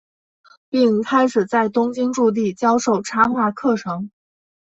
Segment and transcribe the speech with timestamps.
[0.67, 4.09] 并开始在东京筑地教授插画课程。